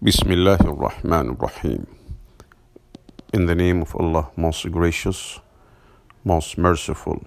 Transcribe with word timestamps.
Bismillah 0.00 0.58
ar-Rahman 0.60 1.30
ar-Rahim. 1.30 1.88
In 3.34 3.46
the 3.46 3.54
name 3.56 3.82
of 3.82 3.96
Allah, 3.96 4.30
most 4.36 4.70
gracious, 4.70 5.40
most 6.22 6.56
merciful. 6.56 7.20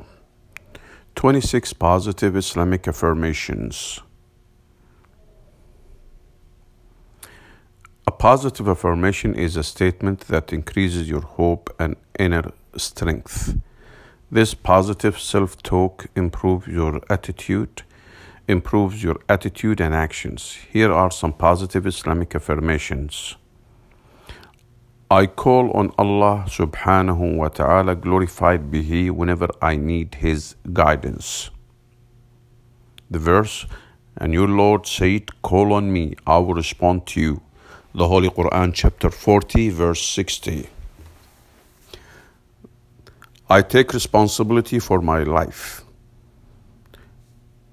26 1.15 1.73
positive 1.73 2.37
Islamic 2.37 2.87
affirmations. 2.87 3.99
A 8.07 8.11
positive 8.11 8.69
affirmation 8.69 9.35
is 9.35 9.57
a 9.57 9.63
statement 9.63 10.21
that 10.29 10.53
increases 10.53 11.09
your 11.09 11.23
hope 11.23 11.75
and 11.77 11.97
inner 12.17 12.53
strength. 12.77 13.59
This 14.31 14.53
positive 14.53 15.19
self 15.19 15.61
talk 15.61 16.05
improves 16.15 16.67
your 16.67 17.01
attitude, 17.09 17.83
improves 18.47 19.03
your 19.03 19.17
attitude 19.29 19.79
and 19.79 19.93
actions. 19.93 20.57
Here 20.71 20.91
are 20.91 21.11
some 21.11 21.33
positive 21.33 21.85
Islamic 21.85 22.35
affirmations. 22.35 23.35
I 25.09 25.27
call 25.27 25.71
on 25.71 25.91
Allah 25.97 26.45
subhanahu 26.47 27.35
wa 27.35 27.49
ta'ala, 27.49 27.95
glorified 27.95 28.71
be 28.71 28.81
He, 28.81 29.09
whenever 29.09 29.47
I 29.61 29.75
need 29.75 30.15
His 30.15 30.55
guidance. 30.71 31.49
The 33.09 33.19
verse, 33.19 33.65
and 34.17 34.33
your 34.33 34.47
Lord 34.47 34.87
said, 34.87 35.41
Call 35.41 35.73
on 35.73 35.91
me, 35.91 36.15
I 36.25 36.37
will 36.37 36.53
respond 36.53 37.05
to 37.07 37.19
you. 37.19 37.41
The 37.93 38.07
Holy 38.07 38.29
Quran, 38.29 38.73
chapter 38.73 39.09
40, 39.09 39.69
verse 39.69 40.01
60. 40.01 40.69
I 43.49 43.61
take 43.61 43.93
responsibility 43.93 44.79
for 44.79 45.01
my 45.01 45.23
life. 45.23 45.83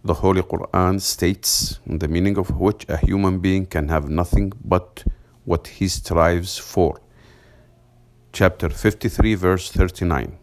The 0.08 0.14
Holy 0.14 0.40
Quran 0.40 1.02
states, 1.02 1.80
the 1.86 2.08
meaning 2.08 2.38
of 2.38 2.58
which 2.58 2.86
a 2.88 2.96
human 2.96 3.40
being 3.40 3.66
can 3.66 3.88
have 3.88 4.08
nothing 4.08 4.54
but 4.64 5.04
what 5.44 5.66
he 5.66 5.86
strives 5.86 6.56
for. 6.56 7.02
Chapter 8.32 8.70
53, 8.70 9.34
verse 9.34 9.70
39. 9.70 10.38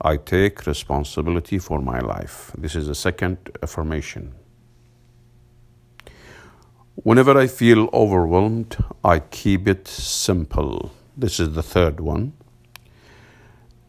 I 0.00 0.16
take 0.16 0.66
responsibility 0.66 1.58
for 1.58 1.82
my 1.82 1.98
life. 1.98 2.50
This 2.56 2.74
is 2.74 2.86
the 2.86 2.94
second 2.94 3.36
affirmation. 3.62 4.34
Whenever 6.94 7.36
I 7.36 7.46
feel 7.46 7.90
overwhelmed, 7.92 8.74
I 9.04 9.18
keep 9.18 9.68
it 9.68 9.86
simple. 9.86 10.92
This 11.14 11.38
is 11.38 11.52
the 11.52 11.62
third 11.62 12.00
one. 12.00 12.32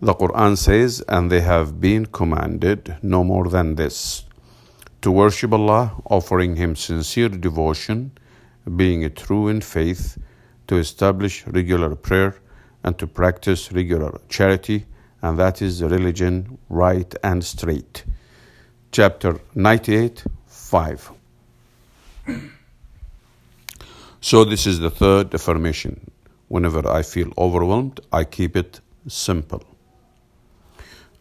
The 0.02 0.14
Quran 0.14 0.58
says, 0.58 1.02
and 1.08 1.32
they 1.32 1.40
have 1.40 1.80
been 1.80 2.06
commanded 2.06 2.98
no 3.02 3.24
more 3.24 3.48
than 3.48 3.76
this 3.76 4.25
to 5.06 5.12
worship 5.12 5.54
Allah, 5.54 5.94
offering 6.10 6.56
Him 6.56 6.76
sincere 6.76 7.30
devotion, 7.30 8.12
being 8.76 9.08
true 9.14 9.48
in 9.50 9.62
faith, 9.62 10.18
to 10.66 10.78
establish 10.78 11.46
regular 11.46 11.94
prayer, 11.94 12.34
and 12.84 12.98
to 12.98 13.06
practice 13.06 13.72
regular 13.72 14.20
charity, 14.30 14.88
and 15.22 15.38
that 15.38 15.62
is 15.62 15.78
the 15.78 15.88
religion 15.88 16.58
right 16.70 17.14
and 17.24 17.44
straight. 17.44 18.04
Chapter 18.92 19.40
98, 19.54 20.24
5. 20.48 21.12
So, 24.22 24.44
this 24.44 24.66
is 24.66 24.80
the 24.80 24.90
third 24.90 25.36
affirmation. 25.36 26.10
Whenever 26.48 26.90
I 26.90 27.04
feel 27.04 27.32
overwhelmed, 27.38 28.00
I 28.12 28.24
keep 28.24 28.58
it 28.58 28.80
simple. 29.08 29.64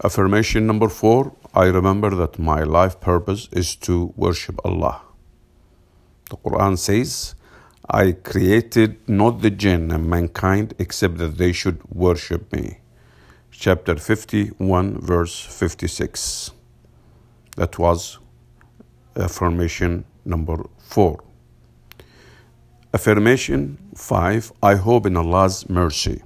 Affirmation 0.02 0.66
number 0.66 0.88
four 0.88 1.34
I 1.56 1.66
remember 1.66 2.10
that 2.10 2.38
my 2.38 2.64
life 2.64 2.98
purpose 2.98 3.48
is 3.52 3.76
to 3.86 4.12
worship 4.16 4.58
Allah. 4.64 5.02
The 6.28 6.36
Quran 6.36 6.76
says, 6.76 7.36
I 7.88 8.12
created 8.12 9.08
not 9.08 9.40
the 9.40 9.50
jinn 9.50 9.92
and 9.92 10.10
mankind 10.10 10.74
except 10.80 11.18
that 11.18 11.38
they 11.38 11.52
should 11.52 11.80
worship 11.88 12.52
me. 12.52 12.78
Chapter 13.52 13.94
51, 13.96 15.00
verse 15.00 15.38
56. 15.38 16.50
That 17.56 17.78
was 17.78 18.18
affirmation 19.14 20.06
number 20.24 20.64
four. 20.78 21.22
Affirmation 22.92 23.78
5 23.94 24.52
I 24.60 24.74
hope 24.74 25.06
in 25.06 25.16
Allah's 25.16 25.68
mercy. 25.68 26.22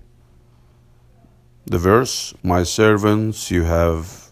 The 1.67 1.78
verse, 1.78 2.33
My 2.43 2.62
servants, 2.62 3.50
you 3.50 3.65
have, 3.65 4.28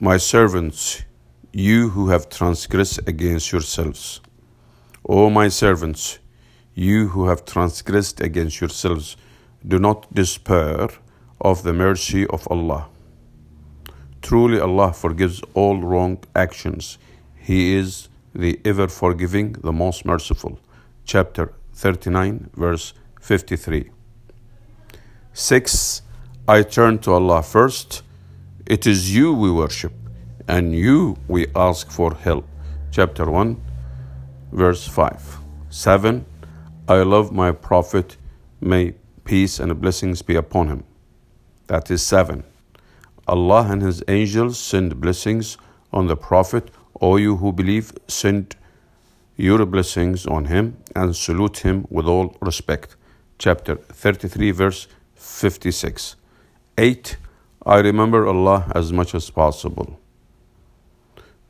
my 0.00 0.18
servants, 0.18 1.04
you 1.52 1.88
who 1.90 2.10
have 2.10 2.28
transgressed 2.28 3.00
against 3.08 3.50
yourselves. 3.50 4.20
O 5.08 5.30
my 5.30 5.48
servants, 5.48 6.18
you 6.74 7.08
who 7.08 7.28
have 7.28 7.46
transgressed 7.46 8.20
against 8.20 8.60
yourselves, 8.60 9.16
do 9.66 9.78
not 9.78 10.12
despair 10.12 10.88
of 11.40 11.62
the 11.62 11.72
mercy 11.72 12.26
of 12.26 12.46
Allah. 12.50 12.88
Truly, 14.20 14.60
Allah 14.60 14.92
forgives 14.92 15.40
all 15.54 15.80
wrong 15.80 16.18
actions. 16.34 16.98
He 17.34 17.74
is 17.74 18.08
the 18.34 18.60
ever 18.66 18.88
forgiving, 18.88 19.52
the 19.52 19.72
most 19.72 20.04
merciful 20.04 20.58
chapter 21.06 21.54
39, 21.72 22.50
verse 22.54 22.92
53. 23.22 23.90
6. 25.32 26.02
I 26.48 26.62
turn 26.62 26.98
to 26.98 27.12
Allah 27.12 27.42
first. 27.42 28.02
It 28.66 28.84
is 28.84 29.14
you 29.14 29.32
we 29.32 29.48
worship, 29.52 29.92
and 30.48 30.74
you 30.74 31.16
we 31.28 31.46
ask 31.54 31.88
for 31.88 32.14
help. 32.14 32.44
Chapter 32.90 33.30
1, 33.30 33.62
verse 34.50 34.88
5. 34.88 35.38
7. 35.70 36.26
I 36.88 37.02
love 37.02 37.30
my 37.30 37.52
Prophet. 37.52 38.16
May 38.60 38.94
peace 39.24 39.60
and 39.60 39.80
blessings 39.80 40.20
be 40.20 40.34
upon 40.34 40.66
him. 40.66 40.84
That 41.68 41.92
is 41.92 42.02
7. 42.02 42.42
Allah 43.28 43.68
and 43.70 43.82
His 43.82 44.02
angels 44.08 44.58
send 44.58 45.00
blessings 45.00 45.58
on 45.92 46.08
the 46.08 46.16
Prophet. 46.16 46.72
O 47.00 47.18
you 47.18 47.36
who 47.36 47.52
believe, 47.52 47.92
send 48.08 48.56
your 49.36 49.64
blessings 49.64 50.26
on 50.26 50.46
him 50.46 50.76
and 50.96 51.14
salute 51.14 51.58
him 51.58 51.86
with 51.88 52.06
all 52.06 52.36
respect. 52.40 52.96
Chapter 53.38 53.76
33, 53.76 54.50
verse 54.50 54.88
56. 55.14 56.16
8. 56.78 57.16
I 57.68 57.80
remember 57.80 58.28
Allah 58.28 58.70
as 58.76 58.92
much 58.92 59.12
as 59.12 59.28
possible. 59.28 59.98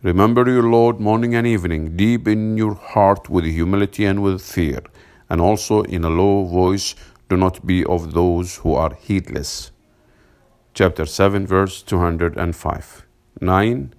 Remember 0.02 0.50
your 0.50 0.62
Lord 0.62 0.98
morning 0.98 1.34
and 1.34 1.46
evening, 1.46 1.94
deep 1.94 2.26
in 2.26 2.56
your 2.56 2.72
heart 2.74 3.28
with 3.28 3.44
humility 3.44 4.06
and 4.06 4.22
with 4.22 4.40
fear, 4.40 4.80
and 5.28 5.42
also 5.42 5.82
in 5.82 6.04
a 6.04 6.08
low 6.08 6.44
voice, 6.44 6.94
do 7.28 7.36
not 7.36 7.66
be 7.66 7.84
of 7.84 8.14
those 8.14 8.56
who 8.56 8.72
are 8.72 8.94
heedless. 8.94 9.72
Chapter 10.72 11.04
7, 11.04 11.46
verse 11.46 11.82
205. 11.82 13.06
9. 13.42 13.94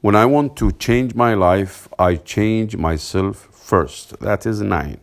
When 0.00 0.16
I 0.16 0.24
want 0.24 0.56
to 0.56 0.72
change 0.72 1.14
my 1.14 1.34
life, 1.34 1.86
I 2.00 2.16
change 2.16 2.76
myself 2.76 3.48
first. 3.52 4.18
That 4.18 4.44
is 4.44 4.60
9. 4.60 4.98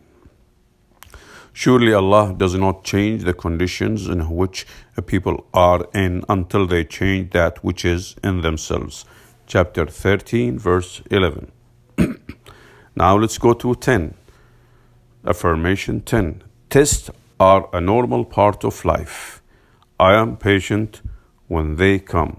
Surely 1.58 1.94
Allah 1.94 2.34
does 2.36 2.54
not 2.54 2.84
change 2.84 3.24
the 3.24 3.32
conditions 3.32 4.08
in 4.08 4.28
which 4.28 4.66
a 4.94 5.00
people 5.00 5.46
are 5.54 5.88
in 5.94 6.22
until 6.28 6.66
they 6.66 6.84
change 6.84 7.30
that 7.30 7.64
which 7.64 7.82
is 7.82 8.14
in 8.22 8.42
themselves. 8.42 9.06
Chapter 9.46 9.86
13, 9.86 10.58
verse 10.58 11.00
11. 11.10 11.50
now 12.94 13.16
let's 13.16 13.38
go 13.38 13.54
to 13.54 13.74
10. 13.74 14.12
Affirmation 15.26 16.02
10. 16.02 16.42
Tests 16.68 17.08
are 17.40 17.70
a 17.72 17.80
normal 17.80 18.26
part 18.26 18.62
of 18.62 18.84
life. 18.84 19.40
I 19.98 20.12
am 20.12 20.36
patient 20.36 21.00
when 21.48 21.76
they 21.76 21.98
come. 21.98 22.36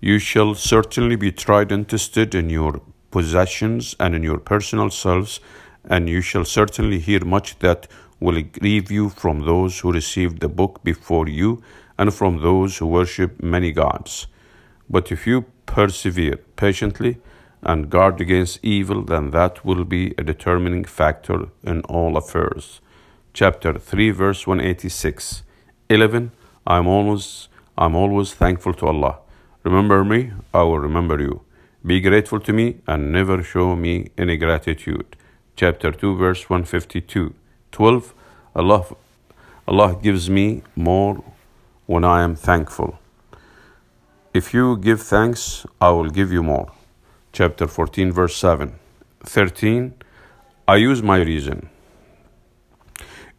You 0.00 0.18
shall 0.18 0.54
certainly 0.54 1.16
be 1.16 1.30
tried 1.30 1.72
and 1.72 1.86
tested 1.86 2.34
in 2.34 2.48
your 2.48 2.80
possessions 3.10 3.94
and 4.00 4.14
in 4.14 4.22
your 4.22 4.38
personal 4.38 4.88
selves, 4.88 5.40
and 5.88 6.08
you 6.08 6.20
shall 6.20 6.44
certainly 6.44 6.98
hear 6.98 7.24
much 7.24 7.58
that 7.58 7.86
will 8.20 8.40
grieve 8.42 8.90
you 8.90 9.08
from 9.08 9.40
those 9.40 9.80
who 9.80 9.92
received 9.92 10.40
the 10.40 10.48
book 10.48 10.82
before 10.82 11.28
you 11.28 11.62
and 11.98 12.12
from 12.12 12.40
those 12.40 12.78
who 12.78 12.86
worship 12.86 13.42
many 13.42 13.72
gods. 13.72 14.26
But 14.88 15.12
if 15.12 15.26
you 15.26 15.46
persevere 15.66 16.38
patiently 16.56 17.18
and 17.62 17.90
guard 17.90 18.20
against 18.20 18.60
evil, 18.62 19.02
then 19.02 19.30
that 19.30 19.64
will 19.64 19.84
be 19.84 20.14
a 20.18 20.22
determining 20.22 20.84
factor 20.84 21.48
in 21.62 21.80
all 21.82 22.16
affairs. 22.16 22.80
Chapter 23.32 23.78
3, 23.78 24.10
verse 24.10 24.46
186. 24.46 25.42
11. 25.90 26.30
I'm 26.66 26.86
always, 26.86 27.48
I'm 27.76 27.94
always 27.94 28.32
thankful 28.32 28.74
to 28.74 28.86
Allah. 28.86 29.18
Remember 29.64 30.04
me, 30.04 30.32
I 30.52 30.62
will 30.62 30.78
remember 30.78 31.20
you. 31.20 31.42
Be 31.84 32.00
grateful 32.00 32.40
to 32.40 32.52
me 32.52 32.80
and 32.86 33.12
never 33.12 33.42
show 33.42 33.76
me 33.76 34.08
any 34.16 34.36
gratitude. 34.36 35.16
Chapter 35.56 35.92
2, 35.92 36.16
verse 36.16 36.50
152. 36.50 37.32
12. 37.70 38.14
Allah, 38.56 38.84
Allah 39.68 39.96
gives 40.02 40.28
me 40.28 40.62
more 40.74 41.22
when 41.86 42.02
I 42.04 42.24
am 42.24 42.34
thankful. 42.34 42.98
If 44.32 44.52
you 44.52 44.76
give 44.76 45.00
thanks, 45.00 45.64
I 45.80 45.90
will 45.90 46.10
give 46.10 46.32
you 46.32 46.42
more. 46.42 46.72
Chapter 47.32 47.68
14, 47.68 48.10
verse 48.10 48.36
7. 48.36 48.72
13. 49.22 49.94
I 50.66 50.76
use 50.76 51.04
my 51.04 51.18
reason. 51.18 51.68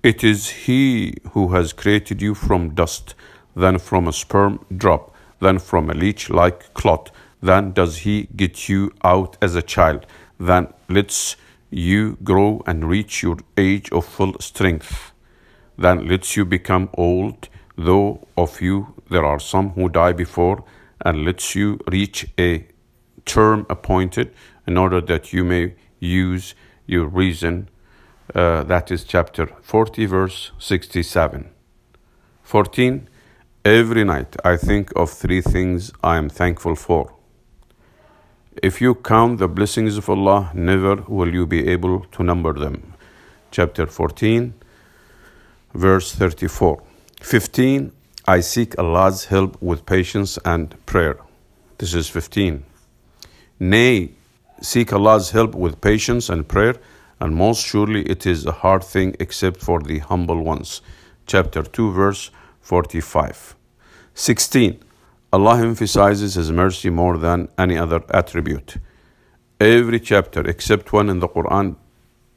It 0.02 0.24
is 0.24 0.50
He 0.68 1.18
who 1.32 1.50
has 1.50 1.74
created 1.74 2.22
you 2.22 2.34
from 2.34 2.76
dust, 2.76 3.14
then 3.58 3.78
from 3.78 4.08
a 4.08 4.14
sperm 4.14 4.66
drop, 4.78 5.14
then 5.42 5.60
from 5.60 5.90
a 5.90 5.94
leech 5.94 6.30
like 6.30 6.74
clot. 6.74 7.12
Then 7.42 7.74
does 7.74 7.98
He 7.98 8.30
get 8.38 8.70
you 8.70 8.94
out 9.04 9.36
as 9.42 9.56
a 9.56 9.62
child, 9.62 10.06
then 10.40 10.74
lets 10.88 11.36
you 11.70 12.18
grow 12.24 12.62
and 12.66 12.88
reach 12.88 13.24
your 13.24 13.38
age 13.58 13.92
of 13.92 14.06
full 14.06 14.40
strength, 14.40 15.12
then 15.78 16.08
lets 16.08 16.38
you 16.38 16.46
become 16.46 16.90
old, 16.94 17.50
though 17.78 18.28
of 18.38 18.62
you 18.62 18.94
there 19.10 19.26
are 19.26 19.40
some 19.40 19.70
who 19.72 19.90
die 19.90 20.14
before, 20.14 20.64
and 21.04 21.26
lets 21.26 21.56
you 21.56 21.80
reach 21.92 22.28
a 22.40 22.66
term 23.26 23.66
appointed 23.70 24.34
in 24.68 24.78
order 24.78 25.02
that 25.02 25.34
you 25.34 25.44
may 25.44 25.76
use 26.00 26.56
your 26.86 27.06
reason. 27.06 27.70
Uh, 28.34 28.64
that 28.64 28.92
is 28.92 29.04
chapter 29.04 29.48
40, 29.62 30.06
verse 30.06 30.52
67. 30.60 31.50
14. 32.44 33.10
Every 33.64 34.04
night 34.04 34.36
I 34.44 34.58
think 34.58 34.92
of 34.96 35.10
three 35.10 35.42
things 35.42 35.92
I 36.04 36.18
am 36.18 36.30
thankful 36.30 36.76
for. 36.76 37.15
If 38.64 38.80
you 38.80 38.96
count 38.96 39.40
the 39.40 39.50
blessings 39.50 39.98
of 39.98 40.10
Allah, 40.10 40.50
never 40.54 40.96
will 41.10 41.34
you 41.34 41.46
be 41.46 41.68
able 41.68 42.06
to 42.14 42.24
number 42.24 42.54
them. 42.54 42.94
Chapter 43.52 43.86
14, 43.86 44.54
verse 45.74 46.14
34. 46.14 46.82
15. 47.20 47.92
I 48.26 48.40
seek 48.40 48.80
Allah's 48.80 49.26
help 49.26 49.62
with 49.62 49.86
patience 49.86 50.40
and 50.46 50.74
prayer. 50.86 51.18
This 51.80 51.94
is 51.94 52.08
15. 52.08 52.64
Nay, 53.60 54.12
seek 54.62 54.94
Allah's 54.94 55.32
help 55.32 55.54
with 55.54 55.82
patience 55.82 56.30
and 56.30 56.48
prayer, 56.48 56.76
and 57.20 57.36
most 57.36 57.66
surely 57.66 58.04
it 58.04 58.26
is 58.26 58.46
a 58.46 58.54
hard 58.54 58.86
thing 58.86 59.18
except 59.20 59.62
for 59.62 59.82
the 59.82 60.00
humble 60.00 60.42
ones. 60.42 60.82
Chapter 61.28 61.62
2, 61.62 61.92
verse 61.92 62.32
45. 62.62 63.54
16. 64.14 64.80
Allah 65.36 65.60
emphasizes 65.62 66.36
His 66.36 66.50
mercy 66.50 66.90
more 66.90 67.18
than 67.18 67.50
any 67.58 67.78
other 67.78 68.02
attribute. 68.10 68.78
Every 69.60 70.00
chapter 70.00 70.48
except 70.48 70.94
one 70.94 71.10
in 71.10 71.20
the 71.20 71.28
Quran 71.28 71.76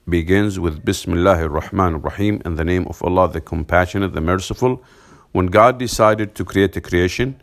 begins 0.09 0.59
with 0.59 0.85
Bismillah 0.85 1.43
ar-Rahman 1.43 1.95
ar-Rahim 1.95 2.43
in 2.45 2.57
the 2.57 2.65
name 2.65 2.89
of 2.89 3.01
Allah 3.05 3.31
the 3.31 3.41
Compassionate, 3.41 4.15
the 4.15 4.21
Merciful. 4.21 4.83
When 5.31 5.47
God 5.47 5.79
decided 5.79 6.35
to 6.35 6.45
create 6.45 6.77
a 6.77 6.81
creation, 6.81 7.41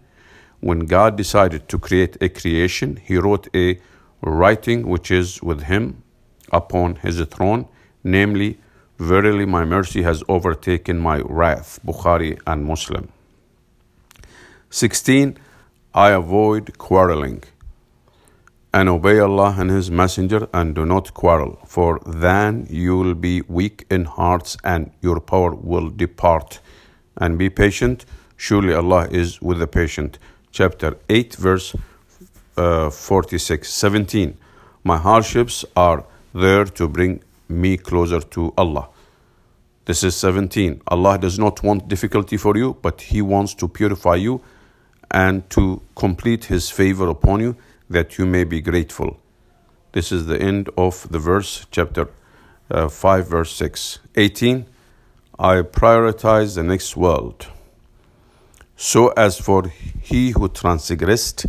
when 0.59 0.79
God 0.79 1.15
decided 1.15 1.69
to 1.69 1.79
create 1.79 2.17
a 2.19 2.27
creation, 2.27 2.97
He 2.97 3.15
wrote 3.15 3.47
a 3.55 3.79
writing 4.19 4.85
which 4.89 5.09
is 5.09 5.41
with 5.41 5.61
Him 5.63 6.03
upon 6.51 6.97
His 6.97 7.21
throne, 7.27 7.69
namely, 8.03 8.59
Verily 8.99 9.45
my 9.45 9.63
mercy 9.63 10.01
has 10.01 10.21
overtaken 10.27 10.99
my 10.99 11.19
wrath. 11.19 11.79
Bukhari 11.85 12.37
and 12.45 12.65
Muslim. 12.65 13.07
16. 14.75 15.37
I 15.93 16.09
avoid 16.09 16.77
quarreling 16.77 17.43
and 18.73 18.89
obey 18.89 19.19
Allah 19.19 19.55
and 19.57 19.71
His 19.71 19.89
Messenger 19.89 20.49
and 20.53 20.75
do 20.75 20.85
not 20.85 21.13
quarrel, 21.13 21.59
for 21.65 22.01
then 22.05 22.67
you 22.69 22.97
will 22.97 23.13
be 23.13 23.41
weak 23.47 23.85
in 23.89 24.03
hearts 24.03 24.57
and 24.65 24.91
your 24.99 25.21
power 25.21 25.55
will 25.55 25.89
depart. 25.89 26.59
And 27.15 27.37
be 27.37 27.49
patient, 27.49 28.03
surely 28.35 28.73
Allah 28.73 29.07
is 29.09 29.41
with 29.41 29.59
the 29.59 29.67
patient. 29.67 30.19
Chapter 30.51 30.97
8, 31.07 31.35
verse 31.35 31.73
uh, 32.57 32.89
46. 32.89 33.71
17. 33.71 34.37
My 34.83 34.97
hardships 34.97 35.63
are 35.77 36.03
there 36.33 36.65
to 36.65 36.89
bring 36.89 37.23
me 37.47 37.77
closer 37.77 38.19
to 38.19 38.53
Allah. 38.57 38.89
This 39.85 40.03
is 40.03 40.17
17. 40.17 40.81
Allah 40.89 41.17
does 41.17 41.39
not 41.39 41.63
want 41.63 41.87
difficulty 41.87 42.35
for 42.35 42.57
you, 42.57 42.75
but 42.81 42.99
He 43.03 43.21
wants 43.21 43.53
to 43.53 43.69
purify 43.69 44.15
you 44.15 44.41
and 45.11 45.49
to 45.51 45.81
complete 45.95 46.45
His 46.45 46.69
favor 46.69 47.09
upon 47.09 47.39
you 47.41 47.55
that 47.89 48.17
you 48.17 48.25
may 48.25 48.43
be 48.43 48.61
grateful. 48.61 49.19
This 49.91 50.11
is 50.11 50.25
the 50.25 50.41
end 50.41 50.69
of 50.77 51.07
the 51.09 51.19
verse, 51.19 51.65
chapter 51.71 52.09
uh, 52.69 52.89
5, 52.89 53.27
verse 53.27 53.53
6. 53.53 53.99
18. 54.15 54.65
I 55.37 55.61
prioritize 55.61 56.55
the 56.55 56.63
next 56.63 56.97
world. 56.97 57.47
So 58.75 59.09
as 59.09 59.39
for 59.39 59.71
he 60.01 60.31
who 60.31 60.49
transgressed 60.49 61.45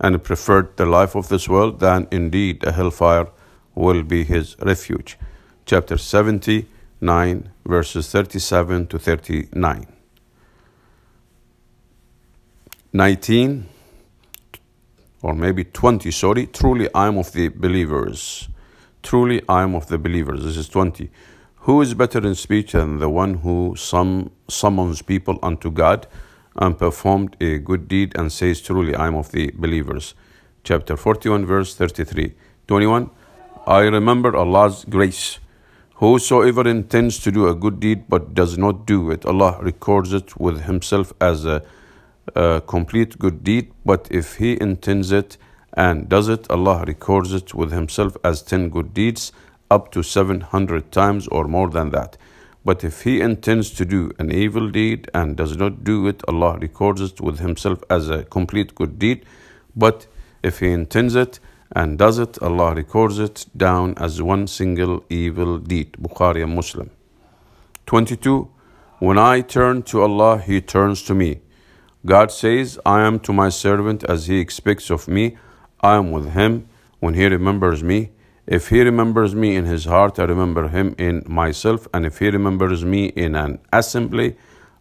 and 0.00 0.22
preferred 0.22 0.76
the 0.76 0.86
life 0.86 1.16
of 1.16 1.28
this 1.28 1.48
world, 1.48 1.80
then 1.80 2.06
indeed 2.10 2.64
a 2.64 2.72
hellfire 2.72 3.28
will 3.74 4.02
be 4.02 4.24
his 4.24 4.56
refuge. 4.60 5.18
Chapter 5.66 5.98
79, 5.98 7.50
verses 7.64 8.10
37 8.10 8.86
to 8.88 8.98
39. 8.98 9.97
19 12.98 13.64
or 15.22 15.32
maybe 15.32 15.62
20 15.62 16.10
sorry 16.10 16.46
truly 16.46 16.88
i 16.96 17.06
am 17.06 17.16
of 17.16 17.30
the 17.30 17.46
believers. 17.46 18.48
Truly 19.04 19.40
i 19.48 19.62
am 19.62 19.76
of 19.76 19.86
the 19.86 19.98
believers. 19.98 20.42
This 20.42 20.56
is 20.56 20.68
20 20.68 21.08
who 21.66 21.80
is 21.80 21.94
better 21.94 22.18
in 22.26 22.34
speech 22.34 22.72
than 22.72 22.98
the 22.98 23.08
one 23.08 23.34
who 23.34 23.76
sum, 23.76 24.32
summons 24.48 25.00
people 25.00 25.38
unto 25.44 25.70
god 25.70 26.08
and 26.56 26.76
performed 26.76 27.36
a 27.40 27.58
good 27.58 27.86
deed 27.86 28.18
and 28.18 28.32
says 28.32 28.60
truly 28.60 28.96
i 28.96 29.06
am 29.06 29.14
of 29.14 29.30
the 29.30 29.52
believers. 29.54 30.14
Chapter 30.64 30.96
41 30.96 31.46
verse 31.46 31.76
33 31.76 32.34
21 32.66 33.10
i 33.68 33.82
remember 33.82 34.36
allah's 34.36 34.84
grace. 34.84 35.38
Whosoever 36.02 36.68
intends 36.68 37.20
to 37.20 37.30
do 37.30 37.46
a 37.46 37.54
good 37.54 37.78
deed 37.78 38.08
but 38.08 38.34
does 38.34 38.58
not 38.58 38.86
do 38.86 39.12
it 39.12 39.24
allah 39.24 39.56
records 39.62 40.12
it 40.12 40.36
with 40.36 40.62
himself 40.62 41.12
as 41.20 41.44
a 41.44 41.62
a 42.34 42.62
complete 42.66 43.18
good 43.18 43.44
deed, 43.44 43.72
but 43.84 44.08
if 44.10 44.36
he 44.36 44.60
intends 44.60 45.12
it 45.12 45.36
and 45.74 46.08
does 46.08 46.28
it, 46.28 46.50
Allah 46.50 46.84
records 46.86 47.32
it 47.32 47.54
with 47.54 47.72
Himself 47.72 48.16
as 48.24 48.42
10 48.42 48.70
good 48.70 48.94
deeds, 48.94 49.32
up 49.70 49.92
to 49.92 50.02
700 50.02 50.90
times 50.90 51.28
or 51.28 51.44
more 51.44 51.68
than 51.68 51.90
that. 51.90 52.16
But 52.64 52.84
if 52.84 53.02
he 53.02 53.20
intends 53.20 53.70
to 53.70 53.84
do 53.84 54.10
an 54.18 54.32
evil 54.32 54.68
deed 54.70 55.10
and 55.14 55.36
does 55.36 55.56
not 55.56 55.84
do 55.84 56.06
it, 56.06 56.22
Allah 56.28 56.58
records 56.58 57.00
it 57.00 57.20
with 57.20 57.38
Himself 57.38 57.82
as 57.88 58.08
a 58.08 58.24
complete 58.24 58.74
good 58.74 58.98
deed. 58.98 59.24
But 59.76 60.06
if 60.42 60.58
he 60.58 60.72
intends 60.72 61.14
it 61.14 61.40
and 61.74 61.98
does 61.98 62.18
it, 62.18 62.42
Allah 62.42 62.74
records 62.74 63.18
it 63.18 63.46
down 63.56 63.94
as 63.96 64.20
one 64.20 64.46
single 64.46 65.04
evil 65.08 65.58
deed. 65.58 65.92
Bukhari 65.92 66.42
and 66.42 66.54
Muslim. 66.54 66.90
22. 67.86 68.50
When 68.98 69.18
I 69.18 69.42
turn 69.42 69.82
to 69.84 70.02
Allah, 70.02 70.38
He 70.38 70.60
turns 70.60 71.02
to 71.04 71.14
me. 71.14 71.40
God 72.08 72.32
says, 72.32 72.78
I 72.86 73.02
am 73.02 73.20
to 73.20 73.34
my 73.34 73.50
servant 73.50 74.02
as 74.04 74.28
he 74.28 74.38
expects 74.40 74.88
of 74.88 75.08
me. 75.08 75.36
I 75.82 75.96
am 75.96 76.10
with 76.10 76.32
him 76.32 76.66
when 77.00 77.12
he 77.12 77.26
remembers 77.26 77.84
me. 77.84 78.12
If 78.46 78.70
he 78.70 78.80
remembers 78.80 79.34
me 79.34 79.56
in 79.56 79.66
his 79.66 79.84
heart, 79.84 80.18
I 80.18 80.24
remember 80.24 80.68
him 80.68 80.94
in 80.96 81.22
myself. 81.26 81.86
And 81.92 82.06
if 82.06 82.18
he 82.20 82.30
remembers 82.30 82.82
me 82.82 83.08
in 83.08 83.34
an 83.34 83.58
assembly, 83.74 84.38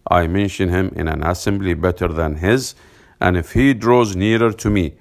I 0.10 0.28
mention 0.28 0.70
him 0.70 0.94
in 0.96 1.10
an 1.10 1.22
assembly 1.22 1.74
better 1.74 2.08
than 2.08 2.36
his. 2.36 2.76
And 3.20 3.36
if 3.36 3.52
he 3.52 3.74
draws 3.74 4.16
nearer 4.16 4.54
to 4.54 4.70
me 4.70 4.94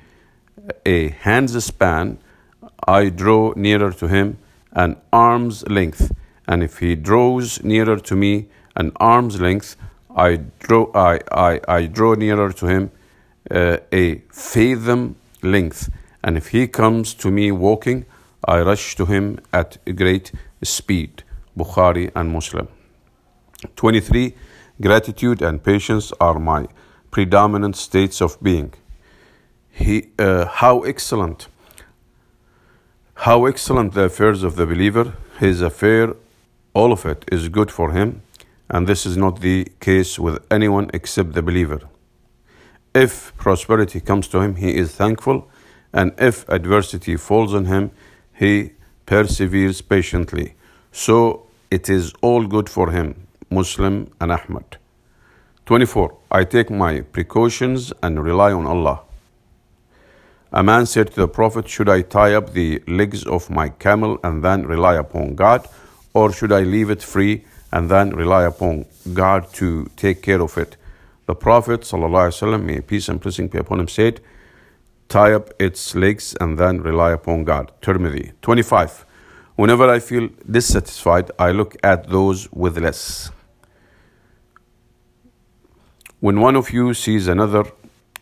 a 0.84 1.10
hand's 1.10 1.64
span, 1.64 2.18
I 2.88 3.08
draw 3.08 3.52
nearer 3.54 3.92
to 3.92 4.08
him 4.08 4.38
an 4.72 4.96
arm's 5.12 5.64
length. 5.68 6.10
And 6.48 6.64
if 6.64 6.80
he 6.80 6.96
draws 6.96 7.62
nearer 7.62 7.98
to 8.00 8.16
me 8.16 8.48
an 8.74 8.90
arm's 8.96 9.40
length, 9.40 9.76
I 10.16 10.36
draw, 10.60 10.90
I, 10.94 11.20
I, 11.30 11.60
I 11.68 11.86
draw 11.86 12.14
nearer 12.14 12.50
to 12.52 12.66
him 12.66 12.90
uh, 13.50 13.76
a 13.92 14.22
fathom 14.30 15.16
length, 15.42 15.90
and 16.24 16.38
if 16.38 16.48
he 16.48 16.66
comes 16.66 17.12
to 17.14 17.30
me 17.30 17.52
walking, 17.52 18.06
I 18.44 18.62
rush 18.62 18.96
to 18.96 19.04
him 19.04 19.38
at 19.52 19.76
great 19.94 20.32
speed. 20.62 21.22
Bukhari 21.56 22.10
and 22.14 22.30
Muslim. 22.30 22.68
23. 23.76 24.34
Gratitude 24.80 25.42
and 25.42 25.62
patience 25.62 26.12
are 26.20 26.38
my 26.38 26.66
predominant 27.10 27.76
states 27.76 28.20
of 28.20 28.42
being. 28.42 28.72
He, 29.70 30.08
uh, 30.18 30.46
how 30.46 30.80
excellent, 30.80 31.48
how 33.14 33.46
excellent 33.46 33.94
the 33.94 34.04
affairs 34.04 34.42
of 34.42 34.56
the 34.56 34.66
believer. 34.66 35.14
His 35.38 35.60
affair, 35.60 36.14
all 36.72 36.92
of 36.92 37.04
it, 37.04 37.24
is 37.30 37.48
good 37.50 37.70
for 37.70 37.92
him 37.92 38.22
and 38.68 38.86
this 38.86 39.06
is 39.06 39.16
not 39.16 39.40
the 39.40 39.68
case 39.80 40.18
with 40.18 40.44
anyone 40.50 40.90
except 40.92 41.32
the 41.32 41.42
believer. 41.42 41.80
If 42.94 43.36
prosperity 43.36 44.00
comes 44.00 44.28
to 44.28 44.40
him, 44.40 44.56
he 44.56 44.76
is 44.76 44.94
thankful, 44.94 45.48
and 45.92 46.12
if 46.18 46.48
adversity 46.48 47.16
falls 47.16 47.54
on 47.54 47.66
him, 47.66 47.90
he 48.34 48.72
perseveres 49.06 49.80
patiently. 49.82 50.54
So 50.92 51.46
it 51.70 51.88
is 51.88 52.12
all 52.22 52.46
good 52.46 52.68
for 52.68 52.90
him. 52.90 53.26
Muslim 53.50 54.10
and 54.20 54.32
Ahmad. 54.32 54.78
24. 55.66 56.16
I 56.30 56.44
take 56.44 56.70
my 56.70 57.00
precautions 57.00 57.92
and 58.02 58.22
rely 58.22 58.52
on 58.52 58.66
Allah. 58.66 59.02
A 60.52 60.62
man 60.62 60.86
said 60.86 61.08
to 61.08 61.16
the 61.16 61.28
Prophet, 61.28 61.68
Should 61.68 61.88
I 61.88 62.02
tie 62.02 62.34
up 62.34 62.52
the 62.52 62.82
legs 62.86 63.24
of 63.24 63.50
my 63.50 63.68
camel 63.68 64.18
and 64.24 64.42
then 64.42 64.66
rely 64.66 64.94
upon 64.94 65.34
God, 65.34 65.68
or 66.14 66.32
should 66.32 66.52
I 66.52 66.60
leave 66.60 66.88
it 66.88 67.02
free? 67.02 67.44
and 67.75 67.89
then 67.89 68.11
rely 68.11 68.43
upon 68.43 68.85
God 69.13 69.51
to 69.53 69.89
take 69.95 70.21
care 70.21 70.41
of 70.41 70.57
it. 70.57 70.77
The 71.25 71.35
Prophet, 71.35 71.81
وسلم, 71.81 72.63
may 72.63 72.81
peace 72.81 73.07
and 73.07 73.19
blessing 73.19 73.47
be 73.47 73.57
upon 73.57 73.79
him, 73.79 73.87
said, 73.87 74.19
Tie 75.07 75.33
up 75.33 75.49
its 75.59 75.93
legs 75.95 76.35
and 76.39 76.57
then 76.57 76.81
rely 76.81 77.11
upon 77.11 77.43
God. 77.43 77.71
Tirmidhi. 77.81 78.31
25. 78.41 79.05
Whenever 79.55 79.89
I 79.89 79.99
feel 79.99 80.29
dissatisfied, 80.49 81.31
I 81.37 81.51
look 81.51 81.75
at 81.83 82.09
those 82.09 82.51
with 82.51 82.77
less. 82.77 83.29
When 86.19 86.39
one 86.39 86.55
of 86.55 86.71
you 86.71 86.93
sees 86.93 87.27
another 87.27 87.65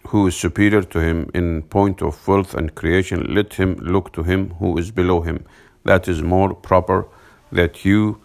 who 0.07 0.27
is 0.27 0.35
superior 0.35 0.81
to 0.81 0.99
him 0.99 1.29
in 1.33 1.63
point 1.63 2.01
of 2.01 2.27
wealth 2.27 2.53
and 2.55 2.73
creation, 2.73 3.33
let 3.33 3.53
him 3.53 3.75
look 3.75 4.11
to 4.13 4.23
him 4.23 4.51
who 4.59 4.77
is 4.77 4.89
below 4.89 5.21
him. 5.21 5.45
That 5.83 6.07
is 6.07 6.21
more 6.21 6.53
proper 6.53 7.07
that 7.51 7.85
you 7.85 8.21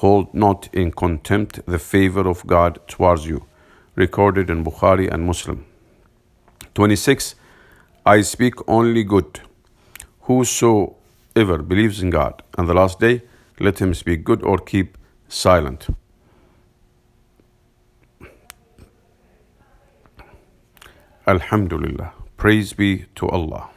hold 0.00 0.32
not 0.34 0.68
in 0.72 0.90
contempt 0.92 1.60
the 1.66 1.78
favor 1.78 2.28
of 2.28 2.46
God 2.46 2.78
towards 2.86 3.26
you. 3.26 3.46
Recorded 3.94 4.50
in 4.50 4.62
Bukhari 4.62 5.10
and 5.10 5.24
Muslim. 5.24 5.64
26. 6.74 7.34
I 8.04 8.20
speak 8.20 8.54
only 8.68 9.04
good. 9.04 9.40
Whosoever 10.22 11.62
believes 11.62 12.02
in 12.02 12.10
God 12.10 12.42
and 12.58 12.68
the 12.68 12.74
last 12.74 13.00
day, 13.00 13.22
let 13.58 13.80
him 13.80 13.94
speak 13.94 14.22
good 14.22 14.42
or 14.42 14.58
keep 14.58 14.98
silent. 15.28 15.86
Alhamdulillah. 21.26 22.12
Praise 22.36 22.74
be 22.74 23.06
to 23.14 23.28
Allah. 23.28 23.70